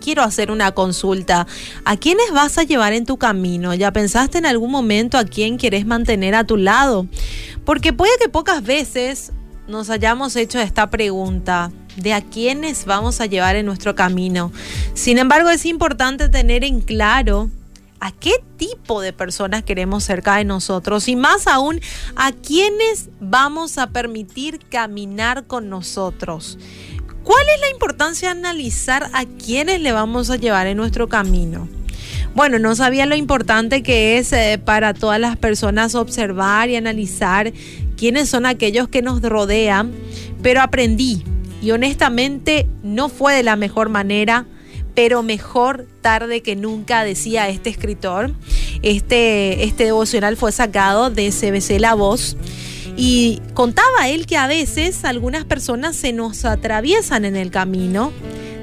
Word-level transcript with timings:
quiero 0.00 0.22
hacer 0.22 0.50
una 0.50 0.72
consulta. 0.72 1.46
¿A 1.84 1.96
quiénes 1.96 2.30
vas 2.32 2.58
a 2.58 2.62
llevar 2.62 2.92
en 2.92 3.06
tu 3.06 3.16
camino? 3.16 3.74
¿Ya 3.74 3.92
pensaste 3.92 4.38
en 4.38 4.46
algún 4.46 4.70
momento 4.70 5.18
a 5.18 5.24
quién 5.24 5.58
quieres 5.58 5.86
mantener 5.86 6.34
a 6.34 6.44
tu 6.44 6.56
lado? 6.56 7.06
Porque 7.64 7.92
puede 7.92 8.12
que 8.20 8.28
pocas 8.28 8.62
veces 8.62 9.32
nos 9.68 9.90
hayamos 9.90 10.36
hecho 10.36 10.60
esta 10.60 10.90
pregunta 10.90 11.72
de 11.96 12.12
a 12.12 12.20
quiénes 12.20 12.84
vamos 12.84 13.20
a 13.20 13.26
llevar 13.26 13.56
en 13.56 13.66
nuestro 13.66 13.94
camino. 13.94 14.52
Sin 14.94 15.18
embargo, 15.18 15.50
es 15.50 15.66
importante 15.66 16.28
tener 16.28 16.62
en 16.64 16.80
claro 16.80 17.50
a 18.00 18.12
qué 18.12 18.32
tipo 18.56 19.00
de 19.00 19.12
personas 19.12 19.62
queremos 19.62 20.04
cerca 20.04 20.36
de 20.36 20.44
nosotros 20.44 21.08
y 21.08 21.16
más 21.16 21.46
aún 21.46 21.80
a 22.14 22.32
quiénes 22.32 23.08
vamos 23.20 23.78
a 23.78 23.88
permitir 23.88 24.60
caminar 24.68 25.46
con 25.46 25.68
nosotros. 25.68 26.58
¿Cuál 27.26 27.44
es 27.56 27.60
la 27.60 27.70
importancia 27.70 28.32
de 28.32 28.38
analizar 28.38 29.10
a 29.12 29.24
quiénes 29.24 29.80
le 29.80 29.90
vamos 29.90 30.30
a 30.30 30.36
llevar 30.36 30.68
en 30.68 30.76
nuestro 30.76 31.08
camino? 31.08 31.68
Bueno, 32.36 32.60
no 32.60 32.76
sabía 32.76 33.04
lo 33.04 33.16
importante 33.16 33.82
que 33.82 34.16
es 34.16 34.32
eh, 34.32 34.60
para 34.64 34.94
todas 34.94 35.18
las 35.18 35.36
personas 35.36 35.96
observar 35.96 36.70
y 36.70 36.76
analizar 36.76 37.52
quiénes 37.96 38.28
son 38.28 38.46
aquellos 38.46 38.88
que 38.88 39.02
nos 39.02 39.20
rodean, 39.22 39.92
pero 40.40 40.60
aprendí 40.62 41.24
y 41.60 41.72
honestamente 41.72 42.68
no 42.84 43.08
fue 43.08 43.34
de 43.34 43.42
la 43.42 43.56
mejor 43.56 43.88
manera, 43.88 44.46
pero 44.94 45.24
mejor 45.24 45.84
tarde 46.02 46.42
que 46.42 46.54
nunca, 46.54 47.02
decía 47.02 47.48
este 47.48 47.70
escritor. 47.70 48.30
Este, 48.82 49.64
este 49.64 49.82
devocional 49.82 50.36
fue 50.36 50.52
sacado 50.52 51.10
de 51.10 51.32
CBC 51.32 51.80
La 51.80 51.94
Voz. 51.94 52.36
Y 52.96 53.42
contaba 53.54 54.08
él 54.08 54.26
que 54.26 54.36
a 54.36 54.46
veces 54.46 55.04
algunas 55.04 55.44
personas 55.44 55.96
se 55.96 56.12
nos 56.12 56.44
atraviesan 56.44 57.24
en 57.24 57.36
el 57.36 57.50
camino, 57.50 58.12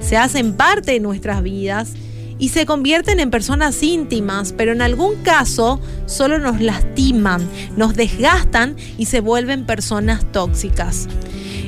se 0.00 0.16
hacen 0.16 0.54
parte 0.54 0.92
de 0.92 1.00
nuestras 1.00 1.42
vidas 1.42 1.92
y 2.38 2.48
se 2.48 2.66
convierten 2.66 3.20
en 3.20 3.30
personas 3.30 3.82
íntimas, 3.82 4.52
pero 4.52 4.72
en 4.72 4.82
algún 4.82 5.16
caso 5.22 5.80
solo 6.06 6.38
nos 6.38 6.60
lastiman, 6.60 7.46
nos 7.76 7.94
desgastan 7.94 8.76
y 8.98 9.06
se 9.06 9.20
vuelven 9.20 9.64
personas 9.66 10.24
tóxicas. 10.32 11.08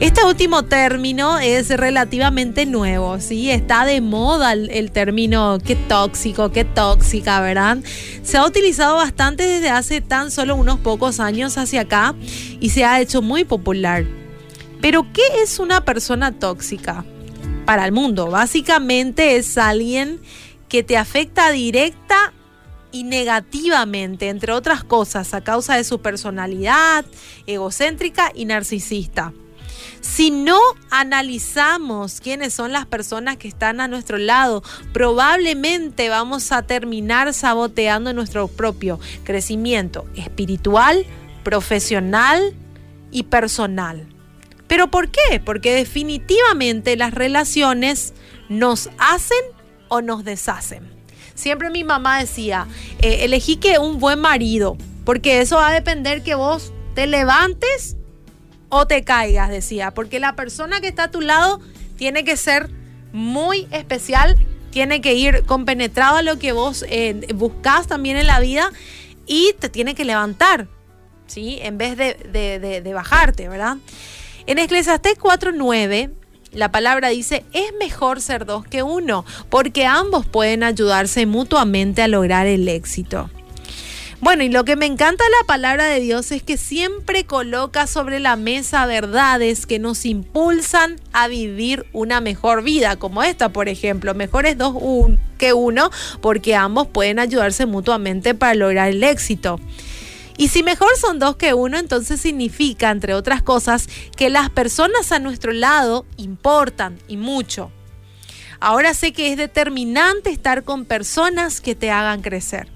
Este 0.00 0.24
último 0.24 0.64
término 0.64 1.38
es 1.38 1.68
relativamente 1.68 2.64
nuevo, 2.64 3.20
¿sí? 3.20 3.50
Está 3.50 3.84
de 3.84 4.00
moda 4.00 4.54
el, 4.54 4.90
término 4.92 5.58
qué 5.62 5.76
tóxico, 5.76 6.50
qué 6.50 6.64
tóxica, 6.64 7.38
¿verdad? 7.42 7.76
Se 8.22 8.38
ha 8.38 8.46
utilizado 8.46 8.96
bastante 8.96 9.46
desde 9.46 9.68
hace 9.68 10.00
tan 10.00 10.30
solo 10.30 10.56
unos 10.56 10.78
pocos 10.78 11.20
años 11.20 11.58
hacia 11.58 11.82
acá 11.82 12.14
y 12.60 12.70
se 12.70 12.86
ha 12.86 12.98
hecho 12.98 13.20
muy 13.20 13.44
popular. 13.44 14.06
Pero, 14.80 15.06
¿qué 15.12 15.42
es 15.42 15.58
una 15.58 15.84
persona 15.84 16.32
tóxica? 16.32 17.04
Para 17.66 17.84
el 17.84 17.92
mundo, 17.92 18.30
básicamente 18.30 19.36
es 19.36 19.58
alguien 19.58 20.18
que 20.70 20.82
te 20.82 20.96
afecta 20.96 21.50
directa 21.50 22.32
y 22.90 23.04
negativamente, 23.04 24.30
entre 24.30 24.54
otras 24.54 24.82
cosas, 24.82 25.34
a 25.34 25.42
causa 25.42 25.76
de 25.76 25.84
su 25.84 26.00
personalidad 26.00 27.04
egocéntrica 27.46 28.32
y 28.34 28.46
narcisista. 28.46 29.34
Si 30.00 30.30
no 30.30 30.58
analizamos 30.90 32.20
quiénes 32.20 32.52
son 32.52 32.72
las 32.72 32.86
personas 32.86 33.36
que 33.36 33.48
están 33.48 33.80
a 33.80 33.88
nuestro 33.88 34.18
lado, 34.18 34.62
probablemente 34.92 36.08
vamos 36.08 36.52
a 36.52 36.62
terminar 36.62 37.32
saboteando 37.32 38.12
nuestro 38.12 38.48
propio 38.48 39.00
crecimiento 39.24 40.06
espiritual, 40.16 41.06
profesional 41.42 42.54
y 43.10 43.24
personal. 43.24 44.06
¿Pero 44.66 44.90
por 44.90 45.10
qué? 45.10 45.40
Porque 45.44 45.74
definitivamente 45.74 46.96
las 46.96 47.12
relaciones 47.12 48.14
nos 48.48 48.90
hacen 48.98 49.38
o 49.88 50.00
nos 50.00 50.24
deshacen. 50.24 50.88
Siempre 51.34 51.70
mi 51.70 51.84
mamá 51.84 52.20
decía, 52.20 52.66
eh, 53.00 53.24
elegí 53.24 53.56
que 53.56 53.78
un 53.78 53.98
buen 53.98 54.20
marido, 54.20 54.76
porque 55.04 55.40
eso 55.40 55.56
va 55.56 55.68
a 55.68 55.72
depender 55.72 56.22
que 56.22 56.34
vos 56.34 56.72
te 56.94 57.06
levantes 57.06 57.96
o 58.70 58.86
te 58.86 59.04
caigas, 59.04 59.50
decía, 59.50 59.90
porque 59.90 60.18
la 60.18 60.34
persona 60.34 60.80
que 60.80 60.88
está 60.88 61.04
a 61.04 61.10
tu 61.10 61.20
lado 61.20 61.60
tiene 61.96 62.24
que 62.24 62.36
ser 62.36 62.70
muy 63.12 63.68
especial, 63.70 64.36
tiene 64.70 65.00
que 65.00 65.14
ir 65.14 65.44
compenetrado 65.44 66.16
a 66.16 66.22
lo 66.22 66.38
que 66.38 66.52
vos 66.52 66.84
eh, 66.88 67.26
también 67.86 68.16
en 68.16 68.26
la 68.26 68.40
vida 68.40 68.70
y 69.26 69.54
te 69.58 69.68
tiene 69.68 69.94
que 69.94 70.04
levantar, 70.04 70.68
¿sí? 71.26 71.58
En 71.62 71.76
vez 71.76 71.96
de, 71.96 72.14
de 72.82 72.94
bajarte, 72.94 73.48
¿verdad? 73.48 73.76
En 74.46 74.58
Eclesiastés 74.58 75.18
4.9 75.18 76.14
la 76.52 76.72
palabra 76.72 77.10
dice, 77.10 77.44
es 77.52 77.72
mejor 77.78 78.20
ser 78.20 78.44
dos 78.44 78.66
que 78.66 78.82
uno, 78.82 79.24
porque 79.48 79.86
ambos 79.86 80.26
pueden 80.26 80.64
ayudarse 80.64 81.26
mutuamente 81.26 82.02
a 82.02 82.08
lograr 82.08 82.46
el 82.46 82.68
éxito. 82.68 83.30
Bueno, 84.20 84.42
y 84.42 84.50
lo 84.50 84.66
que 84.66 84.76
me 84.76 84.84
encanta 84.84 85.24
de 85.24 85.30
la 85.30 85.46
palabra 85.46 85.86
de 85.86 85.98
Dios 85.98 86.30
es 86.30 86.42
que 86.42 86.58
siempre 86.58 87.24
coloca 87.24 87.86
sobre 87.86 88.20
la 88.20 88.36
mesa 88.36 88.84
verdades 88.84 89.64
que 89.64 89.78
nos 89.78 90.04
impulsan 90.04 90.96
a 91.14 91.26
vivir 91.26 91.86
una 91.94 92.20
mejor 92.20 92.62
vida, 92.62 92.96
como 92.96 93.22
esta, 93.22 93.48
por 93.48 93.70
ejemplo. 93.70 94.14
Mejor 94.14 94.44
es 94.44 94.58
dos 94.58 94.74
que 95.38 95.54
uno, 95.54 95.90
porque 96.20 96.54
ambos 96.54 96.86
pueden 96.88 97.18
ayudarse 97.18 97.64
mutuamente 97.64 98.34
para 98.34 98.54
lograr 98.54 98.90
el 98.90 99.02
éxito. 99.04 99.58
Y 100.36 100.48
si 100.48 100.62
mejor 100.62 100.90
son 100.98 101.18
dos 101.18 101.36
que 101.36 101.54
uno, 101.54 101.78
entonces 101.78 102.20
significa, 102.20 102.90
entre 102.90 103.14
otras 103.14 103.42
cosas, 103.42 103.88
que 104.16 104.28
las 104.28 104.50
personas 104.50 105.12
a 105.12 105.18
nuestro 105.18 105.52
lado 105.52 106.04
importan 106.18 106.98
y 107.08 107.16
mucho. 107.16 107.70
Ahora 108.60 108.92
sé 108.92 109.14
que 109.14 109.32
es 109.32 109.38
determinante 109.38 110.28
estar 110.28 110.62
con 110.64 110.84
personas 110.84 111.62
que 111.62 111.74
te 111.74 111.90
hagan 111.90 112.20
crecer. 112.20 112.68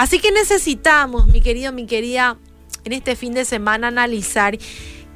Así 0.00 0.18
que 0.18 0.32
necesitamos, 0.32 1.26
mi 1.26 1.42
querido, 1.42 1.72
mi 1.72 1.84
querida, 1.84 2.38
en 2.84 2.94
este 2.94 3.16
fin 3.16 3.34
de 3.34 3.44
semana 3.44 3.88
analizar 3.88 4.56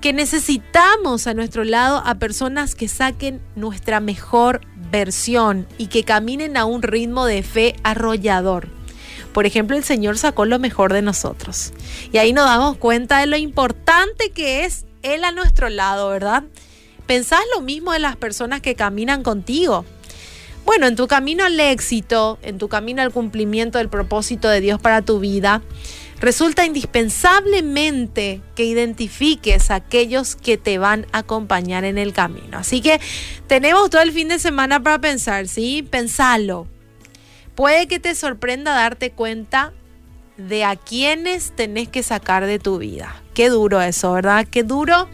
que 0.02 0.12
necesitamos 0.12 1.26
a 1.26 1.32
nuestro 1.32 1.64
lado 1.64 2.02
a 2.04 2.16
personas 2.16 2.74
que 2.74 2.86
saquen 2.86 3.40
nuestra 3.56 4.00
mejor 4.00 4.60
versión 4.90 5.66
y 5.78 5.86
que 5.86 6.04
caminen 6.04 6.58
a 6.58 6.66
un 6.66 6.82
ritmo 6.82 7.24
de 7.24 7.42
fe 7.42 7.76
arrollador. 7.82 8.68
Por 9.32 9.46
ejemplo, 9.46 9.74
el 9.74 9.84
Señor 9.84 10.18
sacó 10.18 10.44
lo 10.44 10.58
mejor 10.58 10.92
de 10.92 11.00
nosotros. 11.00 11.72
Y 12.12 12.18
ahí 12.18 12.34
nos 12.34 12.44
damos 12.44 12.76
cuenta 12.76 13.20
de 13.20 13.26
lo 13.26 13.38
importante 13.38 14.32
que 14.32 14.66
es 14.66 14.84
Él 15.00 15.24
a 15.24 15.32
nuestro 15.32 15.70
lado, 15.70 16.10
¿verdad? 16.10 16.44
¿Pensás 17.06 17.40
lo 17.54 17.62
mismo 17.62 17.92
de 17.92 18.00
las 18.00 18.16
personas 18.16 18.60
que 18.60 18.74
caminan 18.74 19.22
contigo? 19.22 19.86
Bueno, 20.64 20.86
en 20.86 20.96
tu 20.96 21.06
camino 21.06 21.44
al 21.44 21.60
éxito, 21.60 22.38
en 22.42 22.56
tu 22.56 22.68
camino 22.68 23.02
al 23.02 23.12
cumplimiento 23.12 23.78
del 23.78 23.90
propósito 23.90 24.48
de 24.48 24.62
Dios 24.62 24.80
para 24.80 25.02
tu 25.02 25.20
vida, 25.20 25.60
resulta 26.20 26.64
indispensablemente 26.64 28.40
que 28.54 28.64
identifiques 28.64 29.70
a 29.70 29.74
aquellos 29.74 30.36
que 30.36 30.56
te 30.56 30.78
van 30.78 31.06
a 31.12 31.18
acompañar 31.18 31.84
en 31.84 31.98
el 31.98 32.14
camino. 32.14 32.58
Así 32.58 32.80
que 32.80 32.98
tenemos 33.46 33.90
todo 33.90 34.00
el 34.00 34.12
fin 34.12 34.28
de 34.28 34.38
semana 34.38 34.82
para 34.82 34.98
pensar, 35.00 35.48
¿sí? 35.48 35.82
Pensalo. 35.82 36.66
Puede 37.54 37.86
que 37.86 38.00
te 38.00 38.14
sorprenda 38.14 38.72
darte 38.72 39.10
cuenta 39.10 39.72
de 40.38 40.64
a 40.64 40.76
quienes 40.76 41.54
tenés 41.54 41.88
que 41.88 42.02
sacar 42.02 42.46
de 42.46 42.58
tu 42.58 42.78
vida. 42.78 43.22
Qué 43.34 43.50
duro 43.50 43.82
eso, 43.82 44.14
¿verdad? 44.14 44.46
Qué 44.50 44.62
duro 44.62 45.08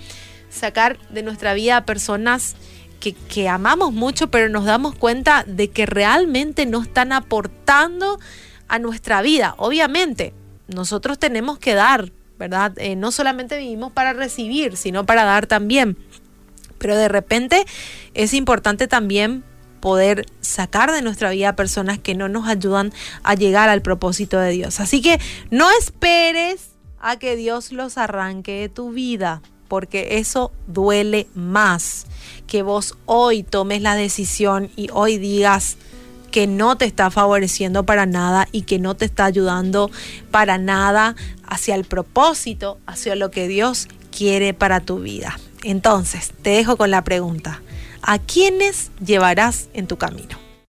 sacar 0.48 0.98
de 1.10 1.22
nuestra 1.22 1.54
vida 1.54 1.76
a 1.76 1.84
personas 1.84 2.54
que, 3.00 3.48
amamos 3.48 3.92
mucho, 3.92 4.30
pero 4.30 4.48
nos 4.48 4.64
damos 4.64 4.94
cuenta 4.94 5.44
de 5.46 5.70
que 5.70 5.86
realmente 5.86 6.66
no 6.66 6.82
están 6.82 7.12
aportando 7.12 8.20
a 8.68 8.78
nuestra 8.78 9.22
vida. 9.22 9.54
Obviamente, 9.56 10.34
nosotros 10.68 11.18
tenemos 11.18 11.58
que 11.58 11.74
dar, 11.74 12.12
¿verdad? 12.38 12.72
Eh, 12.76 12.96
no 12.96 13.10
solamente 13.10 13.58
vivimos 13.58 13.92
para 13.92 14.12
recibir, 14.12 14.76
sino 14.76 15.04
para 15.06 15.24
dar 15.24 15.46
también. 15.46 15.96
Pero 16.78 16.96
de 16.96 17.08
repente 17.08 17.64
es 18.14 18.32
importante 18.34 18.86
también 18.86 19.44
poder 19.80 20.26
sacar 20.40 20.92
de 20.92 21.02
nuestra 21.02 21.30
vida 21.30 21.56
personas 21.56 21.98
que 21.98 22.14
no 22.14 22.28
nos 22.28 22.46
ayudan 22.46 22.92
a 23.22 23.34
llegar 23.34 23.68
al 23.68 23.82
propósito 23.82 24.38
de 24.38 24.50
Dios. 24.50 24.78
Así 24.78 25.02
que 25.02 25.18
no 25.50 25.68
esperes 25.78 26.70
a 27.00 27.18
que 27.18 27.34
Dios 27.34 27.72
los 27.72 27.98
arranque 27.98 28.60
de 28.60 28.68
tu 28.68 28.92
vida, 28.92 29.42
porque 29.70 30.18
eso 30.18 30.50
duele 30.66 31.28
más 31.36 32.06
que 32.48 32.62
vos 32.62 32.96
hoy 33.06 33.44
tomes 33.44 33.82
la 33.82 33.94
decisión 33.94 34.68
y 34.74 34.88
hoy 34.92 35.16
digas 35.16 35.76
que 36.32 36.48
no 36.48 36.76
te 36.76 36.86
está 36.86 37.08
favoreciendo 37.12 37.86
para 37.86 38.04
nada 38.04 38.48
y 38.50 38.62
que 38.62 38.80
no 38.80 38.96
te 38.96 39.04
está 39.04 39.26
ayudando 39.26 39.88
para 40.32 40.58
nada 40.58 41.14
hacia 41.46 41.76
el 41.76 41.84
propósito, 41.84 42.80
hacia 42.84 43.14
lo 43.14 43.30
que 43.30 43.46
Dios 43.46 43.86
quiere 44.10 44.54
para 44.54 44.80
tu 44.80 44.98
vida. 44.98 45.38
Entonces, 45.62 46.32
te 46.42 46.50
dejo 46.50 46.76
con 46.76 46.90
la 46.90 47.04
pregunta, 47.04 47.62
¿a 48.02 48.18
quiénes 48.18 48.90
llevarás 49.04 49.68
en 49.72 49.86
tu 49.86 49.98
camino? 49.98 50.49